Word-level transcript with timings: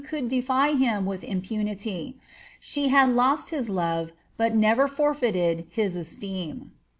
could 0.03 0.27
defy 0.27 0.71
him 0.71 1.05
with 1.05 1.23
impunity; 1.23 2.17
she 2.59 2.87
had 2.87 3.07
lost 3.09 3.51
his 3.51 3.69
love, 3.69 4.11
but 4.35 4.55
never 4.55 4.87
forfeited 4.87 5.63
his 5.69 5.95
esteem." 5.95 6.71